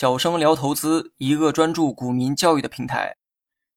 [0.00, 3.16] 小生聊投资，一个专注股民教育的平台。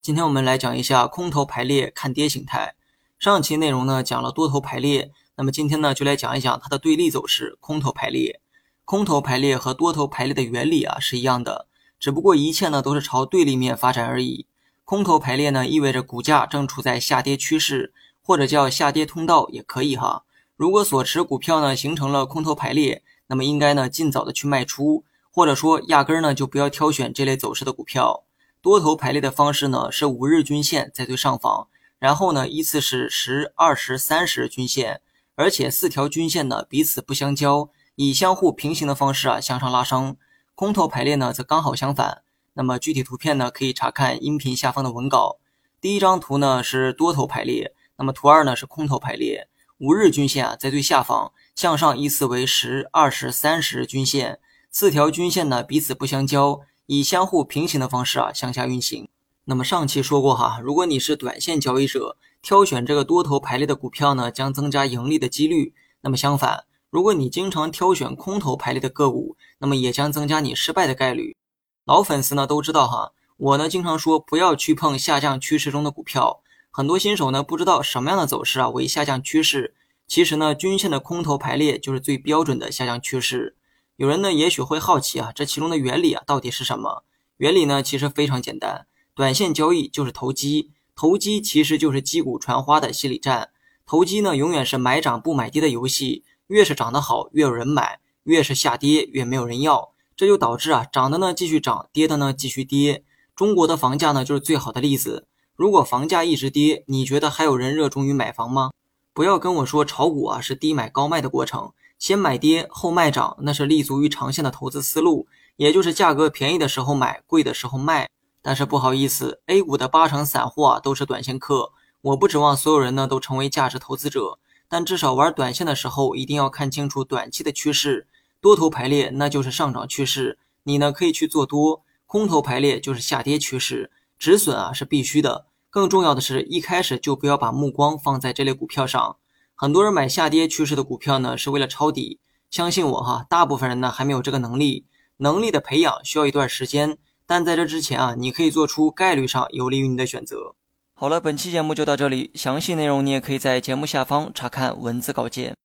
[0.03, 2.75] 今天我们来讲一下空头排列看跌形态。
[3.17, 8.39] 上期内容呢讲了多头排列，那么今天呢就来讲一讲它的对立走势——空头排列。
[8.85, 11.65] 空头排列和多头排列的原理啊是一样的，
[11.99, 14.45] 只不过一切呢都是朝对立面发展而已。
[14.85, 20.25] 空头排列呢意味着股价正处在下跌趋势，或者叫下跌通道也可以哈。
[20.55, 28.25] 如果所持股票呢形成了空头排列，那么应该呢尽早的去卖出，或者说压根儿呢就不要挑选这类走势的股票。
[28.61, 31.67] 多头排列的方式呢是五日均线在最上方，
[31.97, 35.01] 然后呢依次是十、二十、三十均线，
[35.35, 40.17] 而且四条均线呢彼此不相交，以相互平行的方式啊向上拉升。
[40.53, 42.21] 空头排列呢则刚好相反。
[42.53, 45.39] 那么具体图片呢可以查看音频下方的文稿。
[45.79, 49.47] 第一张图呢是多头排列，那么图二呢是空头排列。
[49.79, 51.31] 五日均线啊在最下方。
[51.53, 54.39] 向上依次为十、二十、三十均线，
[54.73, 59.09] 四条均线呢彼此不相交，以相互平行的方式啊向下运行。
[59.43, 65.73] 那么上期说过哈，如果你是短线交易者，挑选这个多头排列的股票呢，将增加盈利的几率。
[65.99, 71.35] 那么相反，如果你经常挑选空头排列的个股，那么也将增加你失败的概率。
[71.83, 76.41] 老粉丝呢都知道哈，我呢经常说不要去碰下降趋势中的股票。
[76.71, 79.75] 很多新手呢不知道什么样的走势啊为下降趋势。
[80.07, 83.57] 其实呢，均线的空头排列就是最标准的下降趋势。
[84.01, 87.03] 有人呢也许会好奇啊，这其中的原理啊到底是什么？
[87.37, 93.51] 原理呢其实非常简单，短线交易就是投机，投机其实就是击鼓传花的心理战。
[93.85, 103.03] 投机呢永远是买涨不买跌的游戏，越是涨得好越有人买，越是下跌越没有人要，这就导致啊涨的呢继续涨，跌的呢继续跌。
[103.35, 105.27] 中国的房价呢就是最好的例子。
[105.55, 108.71] 如果房价一直跌，你觉得还有人热衷于买房吗？
[109.13, 118.09] 不要跟我说炒股啊是低买高卖的过程，先买跌后卖涨，那是立足于长线的投资思路，也就是价格便宜的时候买，贵的时候卖。
[118.41, 128.07] 但是不好意思，A 股的八成散户啊都是短线客，我不指望所有人呢都成为价值投资者，但至少玩短线的时候一定要看清楚短期的趋势，
[128.41, 135.45] 多头排列那就是上涨趋势，你呢可以去做多；空头排列就是下跌趋势，止损啊是必须的。
[135.69, 139.17] 更重要的是一开始就不要把目光放在这类股票上。
[139.61, 142.19] 很多人买下跌趋势的股票呢，是为了抄底。
[142.49, 144.87] 相信我哈，大部分人呢还没有这个能力。
[145.17, 150.55] 能力的培养需要一段时间，但在这之前啊，你可以做出概率上有利于你的选择。
[150.95, 155.55] 好了，本期节目就到这里，详细内容你也可以在节目下方查看文字稿件。